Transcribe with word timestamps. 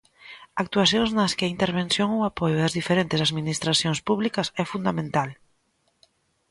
Actuacións 0.63 1.09
nas 1.17 1.35
que 1.37 1.45
a 1.45 1.53
intervención 1.55 2.07
ou 2.17 2.21
apoio 2.23 2.55
das 2.61 2.75
diferentes 2.79 3.19
Administracións 3.27 3.99
públicas 4.07 4.47
é 4.61 4.63
fundamental. 4.73 5.29